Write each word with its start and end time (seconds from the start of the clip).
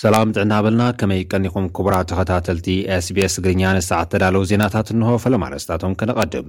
ሰላም 0.00 0.28
ጥዕና 0.34 0.54
በልና 0.64 0.82
ከመይ 1.00 1.22
ቀኒኹም 1.32 1.64
ክቡራት 1.76 2.06
ተኸታተልቲ 2.10 2.66
sbስ 3.06 3.32
ትግርኛ 3.38 3.62
ንስዓት 3.76 4.06
ተዳለዉ 4.12 4.42
ዜናታት 4.50 4.88
እንሆ 4.94 5.08
ፈለምርስታቶም 5.24 5.96
ከነቐድም 6.00 6.46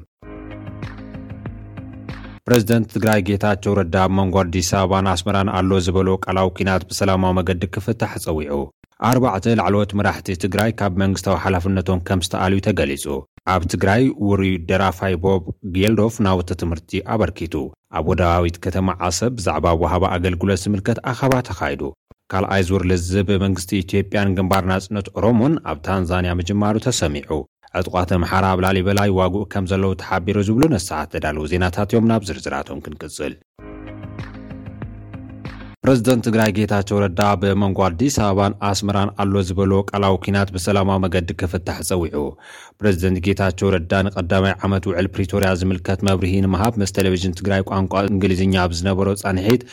ፕረዚደንት 2.45 2.87
ትግራይ 2.95 3.21
ጌታቸው 3.29 3.75
ረዳ 3.79 3.97
መንጎ 4.19 4.35
ኣዲስ 4.43 4.69
ኣበባ 4.83 4.99
ንኣስመራን 5.07 5.49
ኣሎ 5.59 5.71
ዝበሎ 5.87 6.09
ቃላው 6.25 6.51
ኲናት 6.59 6.83
ብሰላማዊ 6.91 7.33
መገዲ 7.39 7.63
ክፍታሕ 7.77 8.13
ጸዊዑ 8.25 8.59
4ርባዕተ 9.09 9.55
ላዕለዎት 9.61 9.93
መራሕቲ 10.01 10.29
ትግራይ 10.45 10.71
ካብ 10.81 10.95
መንግስታዊ 11.03 11.37
ሓላፍነቶም 11.45 12.03
ከም 12.09 12.21
ዝተኣልዩ 12.27 12.61
ተገሊጹ 12.69 13.05
ኣብ 13.55 13.61
ትግራይ 13.73 14.03
ውሩይ 14.29 14.53
ደራፋይ 14.69 15.15
ቦብ 15.25 15.43
ጌልዶፍ 15.79 16.17
ናውቲ 16.27 16.49
ትምህርቲ 16.63 17.01
ኣበርኪቱ 17.15 17.55
ኣብ 17.97 18.05
ወዳባዊት 18.13 18.59
ከተማ 18.67 18.87
ዓሰብ 19.09 19.33
ብዛዕባ 19.39 19.67
ውሃባ 19.83 20.05
ኣገልግሎት 20.17 20.61
ዚምልከት 20.65 21.01
ኣኸባ 21.13 21.33
ተኻይዱ 21.49 21.83
ካልኣይ 22.31 22.61
ዝር 22.67 22.81
ልዝብ 22.89 23.17
ብመንግስቲ 23.29 23.71
ኢትዮጵያን 23.83 24.33
ግንባር 24.37 24.63
ናጽነት 24.71 25.07
ኦሮሞን 25.19 25.53
ኣብ 25.71 25.77
ታንዛንያ 25.87 26.31
መጅማሩ 26.39 26.75
ተሰሚዑ 26.87 27.31
ዕጥቋት 27.79 28.09
ምሓራ 28.23 28.45
ኣብላሊበላ 28.55 29.01
ይዋግኡ 29.11 29.41
ከም 29.53 29.65
ዘለዉ 29.71 29.91
ተሓቢሩ 30.01 30.37
ዝብሉ 30.47 30.63
ነስዓት 30.75 31.09
ተዳለው 31.13 31.45
ዜናታት 31.51 31.89
እዮም 31.93 32.07
ናብ 32.11 32.21
ዝርዝራቶም 32.29 32.81
ክንቅጽል 32.85 33.33
ፕረዚደንት 35.83 36.23
ትግራይ 36.27 36.49
ጌታቸው 36.57 36.97
ረዳ 37.03 37.21
ብመንጎ 37.43 37.79
ኣዲስ 37.85 38.15
ኣበባን 38.25 38.53
ኣስመራን 38.71 39.09
ኣሎ 39.23 39.33
ዝበልዎ 39.47 39.79
ቃላዊ 39.91 40.15
ኩናት 40.25 40.49
ብሰላማዊ 40.55 40.97
መገዲ 41.05 41.29
ክፍታሕ 41.41 41.77
ፀዊዑ 41.89 42.25
ፕረዚደንት 42.81 43.19
ጌታቸው 43.27 43.71
ረዳ 43.75 43.93
ንቐዳማይ 44.07 44.53
ዓመት 44.67 44.83
ውዕል 44.91 45.07
ፕሪቶርያ 45.15 45.49
ዝምልከት 45.61 46.03
መብርሂ 46.09 46.33
ንምሃብ 46.45 46.75
ምስ 46.83 46.93
ቴሌቭዥን 46.99 47.35
ትግራይ 47.39 47.63
ቋንቋ 47.71 47.95
እንግሊዝኛ 48.13 48.55
ብዝነበሮ 48.73 49.07
ፀንሒት 49.23 49.63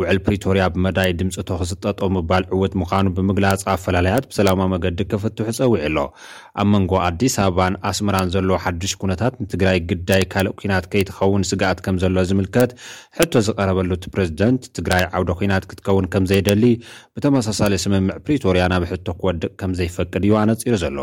ውዕል 0.00 0.18
ፕሪቶርያ 0.24 0.62
ብመዳይ 0.74 1.10
ድምፂ 1.18 1.36
ቶኽሲ 1.48 1.70
ጠጦ 1.84 2.00
ምባል 2.16 2.44
ዕዉት 2.54 2.72
ምዃኑ 2.80 3.06
ብምግላፅ 3.16 3.62
ኣፈላለያት 3.74 4.24
ብሰላማ 4.30 4.60
መገዲ 4.72 4.98
ክፍትሑ 5.12 5.44
ፀዊዑ 5.58 5.72
ኣሎ 5.86 5.98
ኣብ 6.62 6.66
መንጎ 6.72 6.92
ኣዲስ 7.06 7.34
ኣበባንኣስመራን 7.44 8.30
ዘለዎ 8.34 8.56
ሓዱሽ 8.64 8.92
ኩነታት 9.02 9.34
ንትግራይ 9.44 9.78
ግዳይ 9.92 10.22
ካልእ 10.32 10.54
ኩናት 10.60 10.86
ከይትኸውን 10.94 11.42
ስጋኣት 11.50 11.80
ከም 11.86 11.96
ዘሎ 12.02 12.16
ዝምልከት 12.32 12.70
ሕቶ 13.20 13.32
ዝቀረበሉ 13.46 13.90
እቲ 13.98 14.04
ፕረዚደንት 14.16 14.62
ትግራይ 14.78 15.02
ዓውደ 15.16 15.30
ኩናት 15.40 15.66
ክትከውን 15.70 16.08
ከምዘይደሊ 16.14 16.62
ብተመሳሳለ 17.16 17.72
ስምምዕ 17.86 18.18
ፕሪቶርያ 18.26 18.62
ናብ 18.74 18.84
ሕቶ 18.92 19.06
ክወድቅ 19.20 19.50
ከምዘይፈቅድ 19.62 20.22
እዩ 20.28 20.34
ኣነፂሩ 20.42 20.74
ዘሎ 20.84 20.98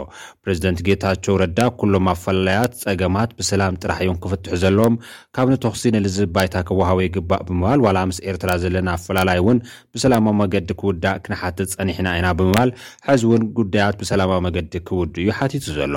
ፕሬዚደንት 0.45 0.79
ጌታቸው 0.89 1.35
ረዳ 1.43 1.59
ኩሎም 1.81 2.05
ኣፈላለያት 2.15 2.71
ፀገማት 2.83 3.29
ብሰላም 3.41 3.79
ጥራሕ 3.81 3.99
እዩም 4.05 4.19
ክፍትሑ 4.25 4.53
ዘለዎም 4.65 4.95
ካብ 5.35 5.47
ንተኽሲ 5.55 5.85
ንልዝብ 5.97 6.29
ባይታ 6.37 6.55
ክወሃበ 6.69 6.99
ይግባእ 7.07 7.43
ብምባል 7.49 7.79
ዋላ 7.87 7.97
ምስ 8.11 8.17
ኤርትራ 8.31 8.51
ዘለና 8.63 8.82
ንኣፈላላይ 8.87 9.37
እውን 9.43 9.57
ብሰላማዊ 9.93 10.35
መገዲ 10.41 10.69
ክውዳእ 10.81 11.19
ክንሓትት 11.25 11.69
ጸኒሕና 11.75 12.07
ኢና 12.19 12.27
ብምባል 12.39 12.69
ሕዚ 13.09 13.21
እውን 13.29 13.43
ጉዳያት 13.59 13.97
ብሰላማዊ 14.01 14.41
መገዲ 14.47 14.73
ክውድ 14.89 15.15
እዩ 15.23 15.29
ሓቲቱ 15.39 15.65
ዘሎ 15.79 15.95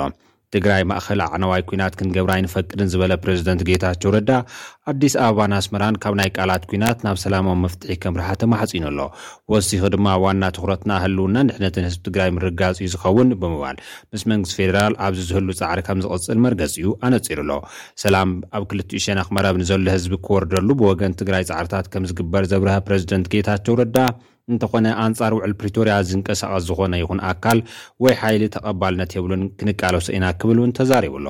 ትግራይ 0.55 0.81
ማእኸል 0.89 1.19
ኣዓነዋይ 1.25 1.61
ኩናት 1.69 1.93
ክንገብራይ 1.99 2.41
ንፈቅድን 2.45 2.89
ዝበለ 2.91 3.13
ፕረዚደንት 3.23 3.61
ጌታቸው 3.69 4.11
ረዳ 4.15 4.31
ኣዲስ 4.91 5.13
ኣበባን 5.23 5.53
ኣስመራን 5.59 5.95
ካብ 6.03 6.13
ናይ 6.19 6.29
ቃላት 6.37 6.63
ኩናት 6.71 6.99
ናብ 7.05 7.17
ሰላማዊ 7.23 7.55
መፍትሒ 7.63 7.91
ከም 8.03 8.17
ርሓተማሕጺኑኣሎ 8.21 8.99
ወሲኺ 9.53 9.81
ድማ 9.95 10.07
ዋና 10.25 10.43
ትኩረትና 10.57 10.91
ህልውና 11.05 11.35
ንሕነትን 11.47 11.87
ህዝቢ 11.89 12.01
ትግራይ 12.07 12.31
ምርጋጽ 12.37 12.77
እዩ 12.83 12.87
ዝኸውን 12.93 13.31
ብምባል 13.41 13.79
ምስ 14.13 14.23
መንግስት 14.33 14.55
ፌደራል 14.59 14.95
ኣብዚ 15.07 15.21
ዝህሉ 15.31 15.49
ፃዕሪ 15.61 15.81
ከም 15.89 16.01
ዝቕፅል 16.05 16.39
መርገፂ 16.45 16.73
እዩ 16.79 16.87
ኣነፂሩ 17.09 17.39
ኣሎ 17.47 17.51
ሰላም 18.05 18.31
ኣብ 18.59 18.63
ክልትኡ 18.71 19.01
ሸን 19.07 19.21
ኽመረብ 19.29 19.57
ንዘሎ 19.63 19.83
ህዝቢ 19.97 20.13
ክወርደሉ 20.27 20.69
ብወገን 20.81 21.17
ትግራይ 21.23 21.45
ፃዕርታት 21.51 21.89
ከም 21.95 22.07
ዝግበር 22.11 22.45
ዘብርሀ 22.53 22.77
ፕረዚደንት 22.89 23.29
ጌታቸው 23.35 23.79
ረዳ 23.83 23.97
እንተኾነ 24.53 24.87
ኣንጻር 25.03 25.31
ውዕል 25.37 25.53
ፕሪቶርያ 25.61 25.93
ዝንቀሳቐስ 26.09 26.63
ዝኾነ 26.67 26.93
ይኹን 27.01 27.19
ኣካል 27.29 27.59
ወይ 28.03 28.13
ሓይሊ 28.21 28.43
ተቐባልነት 28.55 29.11
የብሉን 29.17 29.41
ክንቃለሰ 29.59 30.07
ኢና 30.17 30.25
ክብል 30.41 30.57
እውን 30.61 30.71
ተዛሪቡ 30.77 31.13
ኣሎ 31.19 31.27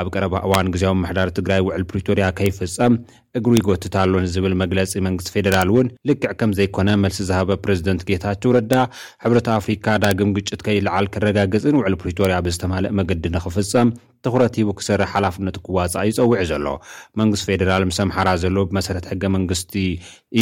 ኣብ 0.00 0.06
ቀረባ 0.14 0.34
እዋን 0.46 0.70
ግዜ 0.76 0.82
መምሕዳር 0.92 1.28
ትግራይ 1.36 1.60
ውዕል 1.66 1.84
ፕሪቶርያ 1.92 2.24
ከይፍፀም 2.40 2.96
እግሪ 3.40 3.54
ይገትታኣሎንዝብል 3.60 4.54
መግለፂ 4.62 4.92
መንግስቲ 5.08 5.30
ፌደራል 5.34 5.70
እውን 5.72 5.88
ልክዕ 6.10 6.32
ከም 6.40 6.52
ዘይኮነ 6.58 6.90
መልሲ 7.04 7.20
ዝሃበ 7.30 7.58
ፕሬዚደንት 7.66 8.02
ጌታቸው 8.10 8.54
ረዳ 8.58 8.74
ሕብረት 9.24 9.48
ኣፍሪካ 9.58 9.86
ዳግም 10.06 10.30
ግጭት 10.38 10.60
ከይልዓል 10.68 11.08
ከረጋገፅን 11.14 11.78
ውዕል 11.80 11.96
ፕሪቶርያ 12.02 12.38
ብዝተምሃለ 12.48 12.88
መገዲ 13.00 13.24
ንኽፍፀም 13.36 13.90
ትኩረት 14.24 14.54
ሂቡ 14.58 14.68
ክሰርሕ 14.78 15.08
ሓላፍነት 15.14 15.56
ክዋፅእ 15.66 16.04
እዩፀዊዒ 16.10 16.42
ዘሎ 16.50 16.66
መንግስት 17.20 17.44
ፌደራል 17.48 17.84
ምስ 17.90 17.98
ኣምሓራ 18.04 18.28
ዘሎ 18.42 18.56
ብመሰረት 18.68 19.06
ሕገ 19.12 19.22
መንግስቲ 19.36 19.72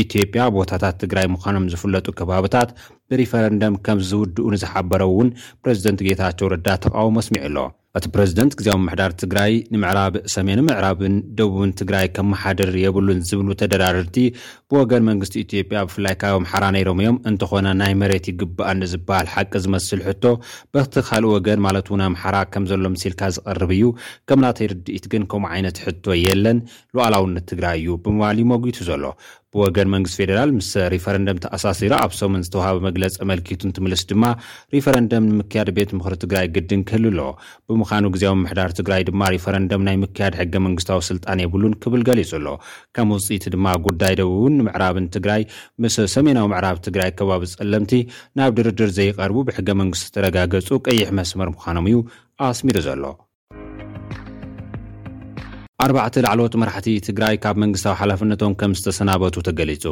ኢትዮጵያ 0.02 0.44
ቦታታት 0.56 0.96
ትግራይ 1.04 1.28
ምዃኖም 1.34 1.68
ዝፍለጡ 1.74 2.06
ከባብታት 2.20 2.70
ብሪፈረንደም 3.12 3.76
ከም 3.88 4.00
ዝውድኡ 4.10 4.46
ንዝሓበረ 4.56 5.02
እውን 5.12 5.30
ፕረዚደንት 5.62 6.02
ጌታቸው 6.08 6.52
ርዳ 6.54 6.68
ተቃወሞ 6.86 7.16
ኣስሚዑ 7.24 7.44
ኣሎ 7.48 7.58
እቲ 7.98 8.06
ፕረዚደንት 8.14 8.52
ግዜ 8.60 8.68
ምሕዳር 8.84 9.10
ትግራይ 9.22 9.52
ንምዕራብ 9.72 10.14
ሰሜኒ 10.32 10.60
ምዕራብን 10.68 11.14
ደቡብን 11.38 11.72
ትግራይ 11.80 12.06
ከም 12.14 12.26
መሓደር 12.32 12.70
የብሉን 12.84 13.20
ዝብሉ 13.28 13.48
ተደራድድቲ 13.60 14.16
ብወገን 14.70 15.04
መንግስቲ 15.10 15.34
ኢትዮጵያ 15.44 15.80
ብፍላይካብ 15.88 16.34
ኣምሓራ 16.38 16.64
ነይሮም 16.76 17.00
እዮም 17.02 17.20
እንተኾነ 17.30 17.68
ናይ 17.82 17.92
መሬት 18.00 18.26
ይግባኣን 18.30 18.80
ንዝበሃል 18.84 19.28
ሓቂ 19.34 19.52
ዝመስል 19.66 20.02
ሕቶ 20.08 20.24
በክቲ 20.76 20.96
ካልእ 21.10 21.32
ወገን 21.36 21.62
ማለት 21.68 21.86
እውን 21.90 22.02
ኣምሓራ 22.08 22.36
ከም 22.54 22.66
ዘሎ 22.72 22.84
ምሲልካ 22.96 23.22
ዝቐርብ 23.38 23.72
እዩ 23.78 23.84
ከም 24.30 24.42
ናተይርድኢት 24.46 25.06
ግን 25.14 25.26
ከምኡ 25.34 25.48
ዓይነት 25.58 25.78
ሕቶ 25.86 26.04
የለን 26.24 26.60
ለዋኣላውነት 26.96 27.46
ትግራይ 27.52 27.78
እዩ 27.84 27.94
ብምባልሞጉቱ 28.06 28.76
ዘሎ 28.90 29.04
ብወገን 29.54 29.88
መንግስት 29.94 30.14
ፌደራል 30.18 30.50
ምስ 30.58 30.68
ሪፈረንደም 30.94 31.40
ተኣሳሲሮ 31.42 31.92
ኣብ 32.04 32.12
ሰሙን 32.20 32.42
ዝተውሃበ 32.46 32.76
መግለፂ 32.86 33.16
መልኪቱን 33.30 33.72
ትምልስ 33.76 34.02
ድማ 34.10 34.22
ሪፈረንደም 34.74 35.24
ንምክያድ 35.32 35.68
ቤት 35.76 35.90
ምክሪ 35.98 36.16
ትግራይ 36.24 36.46
ግድን 36.54 36.80
ክህል 36.88 37.04
ኣሎ 37.10 37.20
ብምዃኑ 37.70 38.04
ግዜ 38.14 38.24
ምሕዳር 38.44 38.72
ትግራይ 38.78 39.02
ድማ 39.08 39.22
ሪፈረንደም 39.34 39.84
ናይ 39.88 39.98
ምክያድ 40.04 40.34
ሕገ 40.40 40.54
መንግስታዊ 40.66 41.00
ስልጣን 41.10 41.42
የብሉን 41.44 41.76
ክብል 41.84 42.02
ጋሊፁ 42.08 42.32
ኣሎ 42.40 42.48
ከም 42.96 43.12
ውፅኢቲ 43.16 43.46
ድማ 43.56 43.66
ጉዳይ 43.86 44.16
ደቡውን 44.20 44.56
ንምዕራብን 44.60 45.06
ትግራይ 45.18 45.44
ምስ 45.84 45.98
ሰሜናዊ 46.16 46.46
ምዕራብ 46.54 46.78
ትግራይ 46.88 47.12
ከባቢ 47.20 47.42
ዝጸለምቲ 47.52 47.92
ናብ 48.40 48.52
ድርድር 48.58 48.90
ዘይቀርቡ 48.98 49.38
ብሕገ 49.50 49.68
መንግስቲ 49.82 50.06
ዝተረጋገፁ 50.10 50.68
ቀይሕ 50.88 51.08
መስመር 51.20 51.50
ምዃኖም 51.54 51.88
እዩ 51.92 51.98
ኣስሚሩ 52.48 52.78
ዘሎ 52.88 53.02
ኣርባዕተ 55.84 56.14
ላዕለዎት 56.24 56.54
መራሕቲ 56.60 56.88
ትግራይ 57.06 57.34
ካብ 57.44 57.56
መንግስታዊ 57.62 57.94
ሓላፍነቶም 58.00 58.52
ከም 58.60 58.72
ዝተሰናበቱ 58.78 59.34
ተገሊጹ 59.48 59.84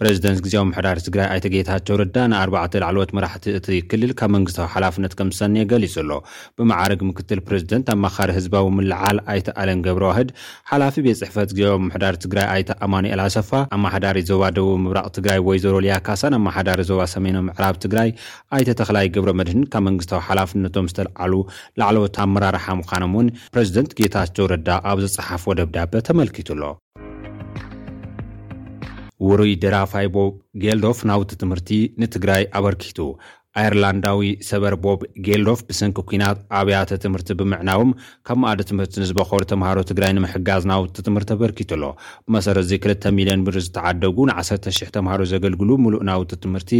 ፕረዚደንት 0.00 0.38
ግዜዊ 0.44 0.62
ምሕዳሪ 0.70 0.96
ትግራይ 1.06 1.26
ኣይተ 1.34 1.46
ጌታቸው 1.54 1.96
ረዳ 2.00 2.16
ንኣርባዕተ 2.30 2.72
ላዕለት 2.82 3.10
መራሕቲ 3.16 3.46
እቲ 3.58 3.68
ክልል 3.90 4.12
ካብ 4.20 4.30
መንግስታዊ 4.36 4.66
ሓላፍነት 4.74 5.12
ከም 5.18 5.28
ዝሰኒየ 5.34 5.62
ገሊጹ 5.72 5.94
ኣሎ 6.02 6.10
ብመዓርግ 6.60 7.02
ምክትል 7.10 7.40
ፕረዚደንት 7.46 7.86
ኣመኻሪ 7.94 8.28
ህዝባዊ 8.38 8.66
ምልዓል 8.80 9.20
ኣይቲ 9.34 9.48
ኣለን 9.62 9.80
ገብረ 9.86 10.04
ዋህድ 10.12 10.30
ሓላፊ 10.72 10.96
ቤት 11.06 11.18
ፅሕፈት 11.22 11.52
ግዜ 11.58 11.66
ምሕዳር 11.86 12.14
ትግራይ 12.24 12.46
ኣይተ 12.56 12.70
ኣማኒኤል 12.88 13.22
ኣሰፋ 13.28 13.50
ኣማሓዳሪ 13.78 14.20
ዞባ 14.32 14.42
ደቡብ 14.58 14.76
ምብራቅ 14.84 15.06
ትግራይ 15.20 15.40
ወይ 15.48 15.60
ዘሮ 15.66 15.74
ልያካሳን 15.86 16.38
ኣመሓዳሪ 16.40 16.80
ዞባ 16.90 17.00
ሰሜኖ 17.14 17.36
ምዕራብ 17.48 17.78
ትግራይ 17.86 18.10
ኣይተተኽላይ 18.58 19.06
ግብረ 19.16 19.30
መድህን 19.40 19.64
ካብ 19.72 19.84
መንግስታዊ 19.88 20.22
ሓላፍነቶም 20.28 20.90
ዝተለዓሉ 20.92 21.32
ላዕለት 21.82 22.20
ኣመራርሓ 22.26 22.66
ምዃኖም 22.82 23.14
እውን 23.18 23.30
ፕረዚደንት 23.56 23.90
ጌታቸው 24.02 24.44
ረዳ 24.54 24.68
ኣብ 24.92 24.98
ዘፅሓ 25.06 25.24
ደብዳበ 25.58 25.92
ተመልኪቱሎ 26.06 26.62
ውሩይ 29.26 29.52
ደራፋይቦብ 29.62 30.32
ጌልዶ 30.62 30.86
ፍናውቲ 30.98 31.30
ትምህርቲ 31.42 31.70
ንትግራይ 32.02 32.42
አበርኪቱ 32.58 32.98
ኣይርላንዳዊ 33.58 34.20
ሰበር 34.48 34.74
ቦብ 34.84 35.00
ጌልዶፍ 35.26 35.60
ብስንኪ 35.68 35.96
ኩናት 36.08 36.38
ኣብያተ 36.58 36.90
ትምህርቲ 37.04 37.30
ብምዕናቦም 37.40 37.90
ካብ 38.26 38.38
መኣዲ 38.42 38.60
ትምህርቲ 38.70 38.94
ንዝበኮሉ 39.02 39.40
ተምሃሮ 39.52 39.78
ትግራይ 39.90 40.12
ንምሕጋዝ 40.18 40.62
ናውቲ 40.72 40.96
ትምህርቲ 41.06 41.26
ተበርኪቱኣሎ 41.32 41.84
ብመሰረት 42.26 42.66
ዚ 42.70 42.74
20ል0ን 42.86 43.40
ብሪ 43.46 43.56
ዝተዓደጉ 43.66 44.18
ን1000 44.30 44.88
ተምሃሮ 44.96 45.20
ዘገልግሉ 45.32 45.70
ሙሉእ 45.84 46.02
ናውቲ 46.10 46.30
ትምህርቲ 46.44 46.70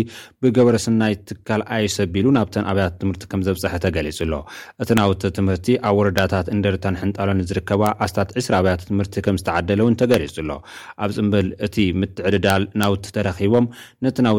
ብገበረስናይ 0.43 1.15
ትካል 1.31 1.63
ኣይ 1.77 1.87
ሰቢሉ 1.97 2.27
ናብተን 2.39 2.65
ኣብያተ 2.73 2.95
ትምህርቲ 3.03 3.25
ከም 3.33 3.43
ዘብፀሐ 3.49 3.73
ተገሊጹ 3.85 4.19
ኣሎ 4.27 4.35
እቲ 4.85 4.91
ናውተ 5.01 5.23
ትምህርቲ 5.39 5.67
ኣብ 5.91 5.97
ወረዳታት 6.01 6.47
እንደርተንሕንጣሎ 6.57 7.29
ንዝርከባ 7.41 7.83
ኣስታት 8.07 8.31
20 8.43 8.57
ኣብያተ 8.61 8.81
ትምህርቲ 8.91 9.15
ከም 9.27 9.37
ዝተዓደለእውን 9.43 9.97
ተገሊጹ 10.03 10.37
ኣሎ 10.45 10.53
ኣብ 11.05 11.11
ፅምበል 11.19 11.47
እቲ 11.69 11.77
ምትዕድዳል 12.03 12.63
ናውቲ 12.83 13.07
ተረኺቦም 13.19 13.67
ነቲ 14.07 14.17
ናው 14.29 14.37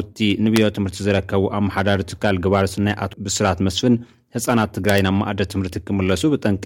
ንብዮ 0.47 0.65
ትምህርቲ 0.80 0.97
ዝረከቡ 1.06 1.44
ኣመሓዳሪ 1.59 2.01
ትካ 2.09 2.24
ገባር 2.45 2.67
ሰናይ 2.75 2.95
ኣቶብስራት 3.07 3.59
መስፍን 3.67 3.95
ህፃናት 4.35 4.71
ትግራይ 4.75 4.99
ናብ 5.05 5.15
ማእደ 5.19 5.41
ትምርቲ 5.51 5.75
ክምለሱ 5.85 6.23
ብጠንቂ 6.31 6.63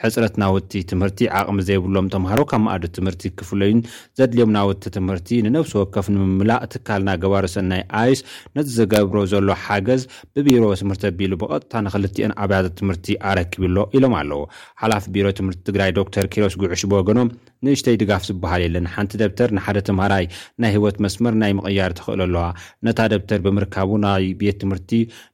ሕፅረት 0.00 0.34
ናውቲ 0.42 0.72
ትምህርቲ 0.90 1.28
ዓቕሚ 1.38 1.60
ዘይብሎም 1.68 2.10
ተምሃሮ 2.14 2.40
ካብ 2.50 2.60
ማእዲ 2.64 2.84
ትምህርቲ 2.96 3.22
ክፍለዩን 3.38 3.80
ዘድልዮም 4.18 4.50
ናውቲ 4.56 4.82
ትምህርቲ 4.96 5.38
ንነብሲ 5.46 5.72
ወከፍ 5.80 6.06
ንምምላቅ 6.14 6.60
ትካልና 6.74 7.08
ግባሮ 7.22 7.44
ሰናይ 7.54 7.82
ኣይስ 8.00 8.20
ነቲ 8.56 8.68
ዝገብሮ 8.76 9.20
ዘሎ 9.32 9.48
ሓገዝ 9.64 10.02
ብቢሮ 10.38 10.62
ትምህርቲ 10.82 11.06
ኣቢሉ 11.12 11.32
ብቐጥታ 11.44 11.82
ንክልቲአን 11.86 12.34
ኣብያ 12.44 12.58
ትምህርቲ 12.80 13.08
ኣረክብሎ 13.30 13.76
ኢሎም 13.98 14.16
ኣለው 14.20 14.42
ሓላፍ 14.82 15.06
ቢሮ 15.16 15.26
ትምህርቲ 15.40 15.62
ትግራይ 15.70 15.92
ዶክተር 16.00 16.28
ኪሮስ 16.34 16.56
ጉዕሽ 16.64 16.84
ብወገኖም 16.92 17.30
ንእሽተይ 17.66 17.96
ድጋፍ 18.02 18.22
ዝበሃል 18.28 18.62
የለን 18.64 18.86
ሓንቲ 18.94 19.12
ደብተር 19.22 19.50
ንሓደ 19.56 19.78
ተምሃራይ 19.88 20.24
ናይ 20.64 20.72
ህወት 20.76 20.96
መስመር 21.06 21.34
ናይ 21.42 21.52
ምቕያር 21.58 21.92
ትኽእል 21.98 22.20
ኣለዋ 22.26 22.44
ነታ 22.88 22.98
ደብተር 23.14 23.40
ብምርካቡ 23.46 23.90
ናይ 24.06 24.24
ቤት 24.42 24.58
ትምህርቲ 24.62 24.92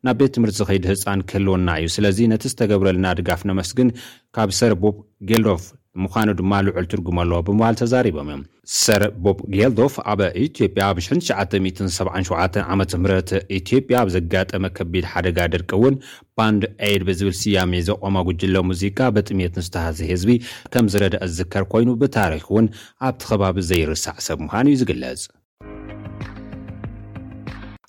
ናብ 0.09 0.19
ቤት 0.23 0.35
ትምህርቲ 0.39 0.57
ዝኸይዱ 0.63 0.85
ህፃን 0.93 1.23
ክህልወና 1.31 1.69
እዩ 1.83 1.91
ስለዚ 1.99 2.19
ነቲ 2.35 2.45
ዝተገብረልና 2.55 3.09
ድጋፍ 3.21 3.43
ነመስግን 3.51 3.91
ካብ 4.39 4.53
ሰርቦብ 4.61 4.97
ጌልዶፍ 5.31 5.65
ምዃኑ 6.03 6.29
ድማ 6.39 6.53
ልዑል 6.67 6.87
ትርጉመ 6.93 7.17
ኣለዎ 7.23 7.39
ብምባል 7.47 7.75
ተዛሪቦም 7.81 8.29
እዮም 8.31 8.43
ሰር 8.83 9.03
ቦብ 9.25 9.39
ጌልዶፍ 9.55 9.95
ኣብ 10.13 10.21
ኢትዮጵያ 10.45 10.83
ኣብ 10.91 10.99
19977 11.07 12.57
ዓ 12.69 12.77
ምህት 12.79 13.31
ኢትዮጵያ 13.59 13.95
ኣብ 14.03 14.09
ዘጋጠመ 14.17 14.65
ከቢድ 14.79 15.05
ሓደጋ 15.13 15.39
ደርቂ 15.55 15.71
እውን 15.81 15.97
ባንድ 16.39 16.63
አድ 16.91 17.03
ብዝብል 17.11 17.37
ስያሜ 17.43 17.75
ዘቖመ 17.91 18.15
ጕጅለ 18.31 18.57
ሙዚቃ 18.71 18.99
በጥሜት 19.19 19.59
ንዝተሃዘ 19.61 19.99
ህዝቢ 20.13 20.33
ከም 20.75 20.89
ዝረዳአ 20.95 21.25
ዝዝከር 21.33 21.67
ኮይኑ 21.75 21.89
ብታሪክ 22.05 22.47
እውን 22.51 22.69
ኣብቲ 23.11 23.21
ኸባቢ 23.35 23.59
ዘይርሳዕ 23.71 24.17
ሰብ 24.29 24.39
ምዃን 24.47 24.69
እዩ 24.73 24.81
ዝግለጽ 24.83 25.23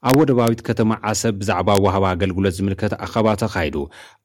ኣብ 0.09 0.15
ወደባዊት 0.21 0.61
ከተማ 0.67 0.93
ዓሰብ 1.09 1.33
ብዛዕባ 1.41 1.69
ውሃቢ 1.83 2.05
ኣገልግሎት 2.13 2.53
ዝምልከት 2.57 2.93
ኣኸባ 3.05 3.27
ተኻይዱ 3.41 3.75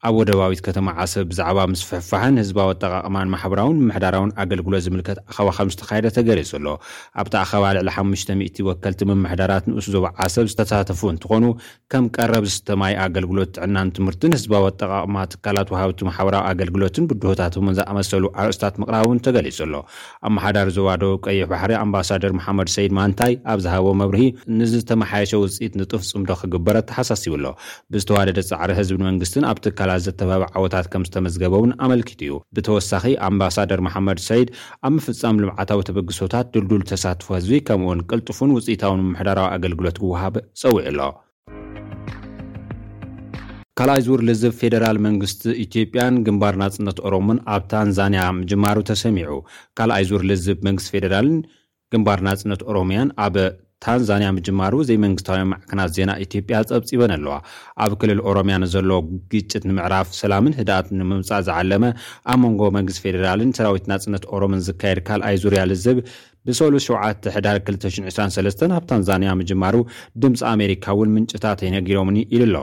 ኣብ 0.06 0.14
ወደባዊት 0.20 0.60
ከተማ 0.66 0.86
ዓሰብ 1.02 1.24
ብዛዕባ 1.32 1.58
ምስ 1.72 1.82
ፍሕፋሕን 1.88 2.34
ህዝባወት 2.42 2.78
ጠቓቅማን 2.84 3.30
ማሕበራዊን 3.34 3.76
ምምሕዳራዊን 3.82 4.30
ኣገልግሎት 4.44 4.82
ዝምልከት 4.86 5.18
ኣኸባ 5.30 5.48
ከም 5.58 5.68
ዝተካይደ 5.74 6.06
ተገሪፅ 6.16 6.50
ኣሎ 6.58 6.66
ኣብቲ 7.22 7.34
ኣኸባ 7.42 7.62
ልዕሊ 7.76 7.90
500 8.02 8.64
ወከልቲ 8.68 9.00
ምምሕዳራት 9.10 9.64
ንእሱ 9.72 9.86
ዞባ 9.96 10.08
ዓሰብ 10.26 10.48
ዝተሳተፉ 10.52 11.02
እንትኾኑ 11.14 11.44
ከም 11.94 12.04
ቀረብ 12.16 12.46
ዝተማይ 12.54 12.96
ኣገልግሎት 13.04 13.52
ጥዕናን 13.58 13.92
ትምህርትን 13.98 14.34
ህዝባዊ 14.38 14.64
ጠቓቕማ 14.82 15.16
ትካላት 15.36 15.70
ውሃብቲ 15.76 16.02
ማሕበራዊ 16.10 16.42
ኣገልግሎትን 16.54 17.08
ብድሆታቶምን 17.12 17.76
ዝኣመሰሉ 17.80 18.24
ኣርእስታት 18.40 18.74
ምቕራቡን 18.84 19.22
ተገሊጹ 19.28 19.58
ኣሎ 19.68 19.74
ኣመሓዳር 20.30 20.68
ዞባ 20.78 20.88
ዶው 21.04 21.14
ቀይሕ 21.28 21.46
ባሕሪ 21.54 21.72
ኣምባሳደር 21.84 22.34
ማሓመድ 22.40 22.68
ሰይድ 22.76 22.92
ማንታይ 23.00 23.32
ኣብ 23.54 23.58
ዝሃቦ 23.66 23.86
መብርሂ 24.02 24.22
ንዝተመሓየሸ 24.58 25.32
ውፅኢ 25.44 25.64
ንጥፍ 25.80 26.02
ፅምዶ 26.10 26.30
ክግበር 26.40 26.76
ተሓሳስብኣሎ 26.88 27.46
ብዝተዋደደ 27.92 28.40
ፃዕሪ 28.50 28.70
ህዝብ 28.80 28.96
መንግስትን 29.08 29.46
ኣብ 29.50 29.58
ትካላ 29.64 29.90
ዘተበቢ 30.06 30.42
ዓወታት 30.56 30.86
ከም 30.92 31.04
ዝተመዝገበውን 31.08 31.70
ኣመልኪቱ 31.86 32.20
እዩ 32.26 32.34
ብተወሳኺ 32.56 33.04
ኣምባሳደር 33.28 33.82
ማሓመድ 33.86 34.20
ሰይድ 34.28 34.48
ኣብ 34.88 34.92
ምፍፃም 34.96 35.40
ልምዓታዊ 35.42 35.80
ተበግሶታት 35.90 36.46
ድልድል 36.54 36.82
ተሳትፎ 36.90 37.28
ህዝቢ 37.38 37.56
ከምውን 37.70 38.02
ቅልጡፉን 38.10 38.54
ውፅኢታዊን 38.58 39.04
ምሕዳራዊ 39.14 39.48
ኣገልግሎት 39.58 39.98
ይወሃብ 40.04 40.36
ፀዊዑ 40.62 40.76
ኣሎ 40.92 41.00
ካልኣይ 43.78 44.00
ዝር 44.06 44.20
ልዝብ 44.28 44.52
ፌደራል 44.60 44.96
መንግስቲ 45.06 45.42
ኢትዮጵያን 45.64 46.14
ግንባር 46.26 46.54
ናፅነት 46.62 46.98
ኦሮምን 47.08 47.38
ኣብ 47.54 47.62
ታንዛንያ 47.72 48.22
ምጅማሩ 48.38 48.78
ተሰሚዑ 48.88 49.34
ካልኣይ 49.78 50.04
ዝር 50.08 50.22
ልህዝብ 50.28 50.58
መንግስ 50.68 50.86
ፌደራልን 50.94 51.36
ግንባር 51.94 52.18
ናፅነት 52.28 52.62
ኦሮምያን 52.70 53.12
ኣብ 53.26 53.36
ታንዛንያ 53.84 54.28
ምጅማሩ 54.36 54.74
ዘይ 54.88 54.96
መንግስታዊ 55.04 55.38
ማዕክናት 55.50 55.90
ዜና 55.96 56.10
ኢትዮጵያ 56.24 56.56
ፀብፂበን 56.70 57.12
ኣለዋ 57.16 57.34
ኣብ 57.84 57.92
ክልል 58.00 58.20
ኦሮምያ 58.30 58.54
ንዘለዎ 58.62 58.96
ግጭት 59.32 59.62
ንምዕራፍ 59.70 60.08
ሰላምን 60.20 60.56
ህዳት 60.60 60.86
ንምምፃእ 61.00 61.44
ዝዓለመ 61.48 61.84
ኣብ 62.32 62.38
መንጎ 62.46 62.62
መንግስት 62.78 63.00
ፌደራልን 63.04 63.50
ሰራዊት 63.58 63.84
ናጽነት 63.92 64.24
ኦሮምን 64.38 64.64
ዝካየድ 64.68 65.00
ካል 65.08 65.20
ኣይ 65.28 65.36
ዙርያ 65.44 65.62
ልዝብ 65.72 65.98
ብሰሉስ7ሕዳር223 66.48 68.64
ኣብ 68.76 68.84
ታንዛንያ 68.90 69.28
ምጅማሩ 69.40 69.74
ድምፂ 70.22 70.36
ኣሜሪካ 70.54 70.84
እውን 70.96 71.12
ምንጭታት 71.16 71.58
ኣይነጊሮምኒ 71.66 72.16
ኢሉ 72.36 72.42
ኣሎ 72.48 72.56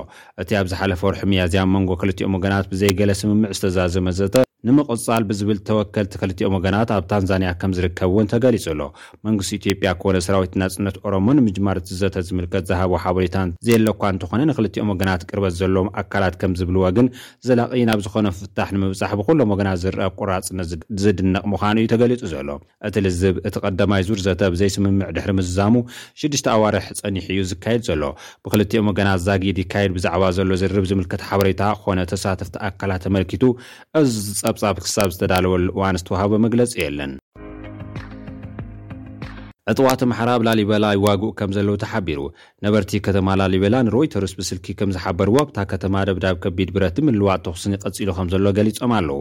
እቲ 0.44 0.50
ኣብ 0.62 0.68
ዝሓለፈ 0.72 1.02
ወርሒ 1.10 1.22
መያዝያ 1.34 1.62
መንጎ 1.76 1.90
ክልትኦም 2.04 2.36
ወገናት 2.40 2.66
ብዘይገለ 2.74 3.12
ስምምዕ 3.22 3.52
ዝተዛዘመ 3.60 4.08
ዘተ 4.20 4.36
ንምቕጻል 4.68 5.24
ብዝብል 5.30 5.58
ተወከልቲ 5.68 6.12
ክልቲኦም 6.22 6.54
ወገናት 6.58 6.90
ኣብ 6.96 7.04
ታንዛንያ 7.12 7.50
ከም 7.62 7.72
ዝርከብ 7.78 8.10
እውን 8.14 8.28
ተገሊጹ 8.32 8.66
ኣሎ 8.74 8.82
መንግስቲ 9.28 9.52
ኢትዮጵያ 9.60 9.90
ከውነ 10.02 10.18
ሰራዊት 10.28 10.54
ናፅነት 10.62 10.96
ኦሮሞ 11.08 11.28
ንምጅማር 11.38 11.78
ዘተ 12.00 12.16
ዝምልከት 12.28 12.64
ዝሃቦ 12.70 12.92
ሓበሬታ 13.04 13.38
ዘየለኳ 13.68 14.02
እንትኾነ 14.14 14.40
ንክልቲኦም 14.52 14.90
ወገናት 14.94 15.26
ቅርበት 15.30 15.54
ዘለዎም 15.60 15.90
ኣካላት 16.02 16.38
ከም 16.44 16.54
ዝብልዎ 16.62 16.86
ግን 17.00 17.10
ዘላቒ 17.50 17.72
ናብ 17.90 18.02
ዝኾነ 18.06 18.28
ፍታሕ 18.40 18.72
ንምብፃሕ 18.78 19.12
ብኩሎም 19.20 19.52
ወገናት 19.56 19.78
ዝርአ 19.84 20.08
ቁራፅነት 20.22 20.68
ዝድነቕ 21.04 21.44
ምዃኑ 21.54 21.76
እዩ 21.84 21.90
ተገሊጹ 21.94 22.24
ዘሎ 22.34 22.50
እቲ 22.90 22.96
ልዝብ 23.08 23.36
እቲ 23.50 23.56
ቀዳማይ 23.66 24.02
ዙር 24.10 24.20
ዘተ 24.30 24.42
ብዘይስምምዕ 24.56 25.08
ድሕሪ 25.18 25.32
ምዝዛሙ 25.42 25.74
ሽዱሽተ 26.24 26.50
ኣዋርሒ 26.56 26.84
ፀኒሕ 27.04 27.28
እዩ 27.36 27.44
ዝካየድ 27.52 27.84
ዘሎ 27.92 28.04
ብክልቲኦም 28.46 28.90
ወገናት 28.94 29.22
ዛጊድ 29.28 29.58
ይካየድ 29.66 29.94
ብዛዕባ 30.00 30.24
ዘሎ 30.40 30.50
ዝርብ 30.64 30.88
ዝምልከት 30.94 31.22
ሓበሬታ 31.30 31.62
ኾነ 31.84 32.00
ተሳትፍቲ 32.16 32.56
ኣካላት 32.70 33.02
ተመልኪቱ 33.08 33.44
እዚዝፀ 34.04 34.52
ብብ 34.70 34.78
ክሳብ 34.86 35.10
ዝተዳለወሉ 35.16 35.68
አንስት 35.90 36.08
ውሃበመግለጽ 36.14 36.72
የለን 36.82 37.12
ዕጥዋት 39.72 40.02
ምሕራብ 40.10 40.42
ላሊበላ 40.46 40.86
ይዋግኡ 40.96 41.28
ከም 41.38 41.52
ዘለዉ 41.56 41.76
ተሓቢሩ 41.84 42.20
ነበርቲ 42.66 42.92
ከተማ 43.06 43.28
ላሊበላ 43.40 43.76
ንሮይተርስ 43.86 44.34
ብስልኪ 44.40 44.66
ከም 44.80 44.90
ዝሓበርዎ 44.96 45.36
ኣብታ 45.44 45.58
ከተማ 45.72 45.96
ደብዳብ 46.10 46.36
ከቢድ 46.44 46.70
ብረቲ 46.76 46.98
ምልዋጥ 47.08 47.40
ተኽሲን 47.46 47.74
ይቐጺሉ 47.76 48.10
ከም 48.18 48.28
ዘሎ 48.34 48.46
ገሊፆም 48.58 48.92
ኣለዉ 48.98 49.18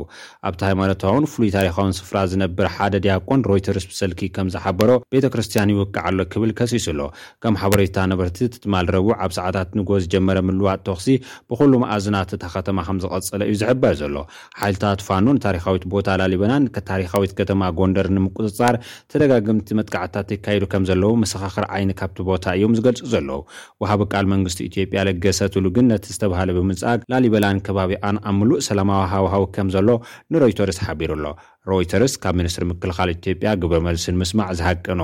ኣብታ 0.49 0.61
ሃይማኖታውን 0.71 1.29
ፍሉይ 1.35 1.53
ታሪኻውን 1.55 1.95
ስፍራ 1.99 2.19
ዝነብር 2.33 2.67
ሓደ 2.75 2.93
ድያቆን 3.07 3.45
ሮይተርስ 3.51 3.87
ብስልኪ 3.93 4.23
ከም 4.39 4.51
ዝሓበሮ 4.55 4.91
ቤተ 5.17 5.25
ክርስትያን 5.37 5.73
ይውቅዓሎ 5.75 6.19
ክብል 6.35 6.53
ከሲሱ 6.59 6.87
ኣሎ 6.95 7.01
ከም 7.45 7.57
ሓበሬታ 7.63 7.97
ነበርቲ 8.13 8.39
ትጥማል 8.59 8.91
ረቡዕ 8.97 9.11
ኣብ 9.25 9.33
ሰዓታት 9.39 9.73
ንጎ 9.81 9.91
ዝጀመረ 10.05 10.39
ምልዋጥ 10.51 10.79
ተኽሲ 10.91 11.09
ብኩሉ 11.53 11.73
መኣዝናት 11.85 12.31
እታ 12.39 12.45
ከተማ 12.59 12.79
ከም 12.91 13.01
ዝቐጽለ 13.07 13.43
እዩ 13.53 13.57
ዝሕበር 13.63 13.97
ዘሎ 14.03 14.15
ሓይልታት 14.61 15.01
ፋኖ 15.09 15.27
ንታሪካዊት 15.39 15.87
ቦታ 15.97 16.07
ላሊበና 16.23 16.53
ታሪኻዊት 16.93 17.35
ከተማ 17.41 17.73
ጎንደር 17.81 18.09
ንምቁፅጻር 18.19 18.75
ተደጋግምቲ 19.15 19.69
መጥቃዕትታት 19.81 20.31
ይካይዱ 20.35 20.65
ከም 20.73 20.83
ዘለው 20.91 21.13
መሰኻኽር 21.23 21.65
ዓይኒ 21.75 21.91
ካብቲ 22.01 22.19
ቦታ 22.31 22.45
እዮም 22.59 22.73
ዝገልጹ 22.79 23.01
ዘለዉ 23.15 23.41
ውሃቢ 23.83 24.01
ቃል 24.13 24.27
መንግስቲ 24.33 24.59
ኢትዮጵያ 24.71 25.01
ልገሰትሉ 25.09 25.67
ግን 25.77 25.87
ነቲ 25.93 26.07
ዝተብሃለ 26.17 26.51
ብምጽኣግ 26.59 27.01
ላሊበላን 27.13 27.63
ከባቢ 27.69 27.93
ኣን 28.09 28.19
ኣብ 28.31 28.35
ምሉእ 28.41 28.61
ሰላማዊ 28.69 29.03
ሃውሃዊ 29.15 29.45
ከም 29.57 29.71
ዘሎ 29.77 29.89
ንሮይተርስ 30.35 30.79
ሓቢሩ 30.87 31.11
ኣሎ 31.19 31.27
ሮይተርስ 31.73 32.15
ካብ 32.25 32.37
ሚኒስትሪ 32.43 32.67
ምክልኻል 32.73 33.11
ኢትዮጵያ 33.17 33.53
ግብረ 33.65 33.81
መልሲን 33.89 34.19
ምስማዕ 34.23 34.49
ዝሃቅኖ 34.61 35.03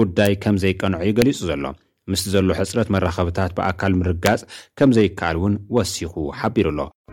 ጕዳይ 0.00 0.32
ከም 0.44 0.56
ዘይቀንዐ 0.64 0.96
ዩ 1.10 1.12
ገሊጹ 1.20 1.38
ዘሎ 1.50 1.64
ምስሊ 2.12 2.26
ዘሎ 2.34 2.48
ሕጽረት 2.60 2.88
መራኸብታት 2.94 3.52
ብኣካል 3.58 3.92
ምርጋጽ 4.00 4.42
ከምዘይከኣል 4.80 5.38
እውን 5.40 5.54
ወሲኹ 5.78 6.14
ሓቢሩ 6.40 6.68
ኣሎ 6.74 7.10